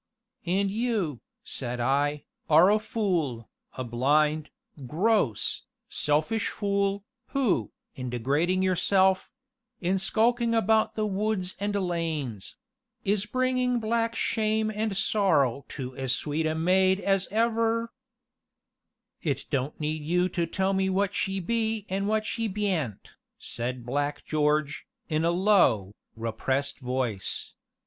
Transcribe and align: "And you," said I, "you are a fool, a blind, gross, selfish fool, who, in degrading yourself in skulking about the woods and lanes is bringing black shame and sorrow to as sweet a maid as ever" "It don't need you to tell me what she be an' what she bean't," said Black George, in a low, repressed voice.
"And 0.47 0.71
you," 0.71 1.21
said 1.43 1.79
I, 1.79 2.09
"you 2.09 2.21
are 2.49 2.71
a 2.71 2.79
fool, 2.79 3.47
a 3.77 3.83
blind, 3.83 4.49
gross, 4.87 5.61
selfish 5.89 6.47
fool, 6.49 7.05
who, 7.27 7.71
in 7.93 8.09
degrading 8.09 8.63
yourself 8.63 9.29
in 9.79 9.99
skulking 9.99 10.55
about 10.55 10.95
the 10.95 11.05
woods 11.05 11.55
and 11.59 11.75
lanes 11.75 12.55
is 13.05 13.27
bringing 13.27 13.79
black 13.79 14.15
shame 14.15 14.71
and 14.73 14.97
sorrow 14.97 15.65
to 15.69 15.95
as 15.95 16.15
sweet 16.15 16.47
a 16.47 16.55
maid 16.55 16.99
as 16.99 17.27
ever" 17.29 17.91
"It 19.21 19.45
don't 19.51 19.79
need 19.79 20.01
you 20.01 20.29
to 20.29 20.47
tell 20.47 20.73
me 20.73 20.89
what 20.89 21.13
she 21.13 21.39
be 21.39 21.85
an' 21.89 22.07
what 22.07 22.25
she 22.25 22.47
bean't," 22.47 23.11
said 23.37 23.85
Black 23.85 24.25
George, 24.25 24.87
in 25.09 25.23
a 25.23 25.29
low, 25.29 25.93
repressed 26.15 26.79
voice. 26.79 27.53